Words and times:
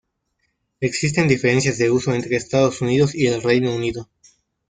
Existen 0.79 1.27
diferencias 1.27 1.77
de 1.77 1.91
uso 1.91 2.15
entre 2.15 2.35
Estados 2.35 2.81
Unidos 2.81 3.13
y 3.13 3.27
el 3.27 3.43
Reino 3.43 3.75
Unido. 3.75 4.09